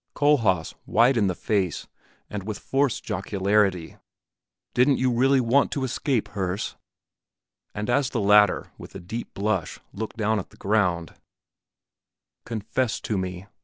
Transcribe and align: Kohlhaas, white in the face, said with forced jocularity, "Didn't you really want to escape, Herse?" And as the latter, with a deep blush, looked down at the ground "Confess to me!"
Kohlhaas, 0.15 0.73
white 0.85 1.15
in 1.15 1.27
the 1.27 1.35
face, 1.35 1.85
said 2.31 2.41
with 2.41 2.57
forced 2.57 3.03
jocularity, 3.03 3.97
"Didn't 4.73 4.97
you 4.97 5.11
really 5.11 5.39
want 5.39 5.69
to 5.73 5.83
escape, 5.83 6.29
Herse?" 6.29 6.75
And 7.75 7.87
as 7.87 8.09
the 8.09 8.19
latter, 8.19 8.71
with 8.79 8.95
a 8.95 8.99
deep 8.99 9.35
blush, 9.35 9.79
looked 9.93 10.17
down 10.17 10.39
at 10.39 10.49
the 10.49 10.57
ground 10.57 11.13
"Confess 12.45 12.99
to 13.01 13.15
me!" 13.15 13.45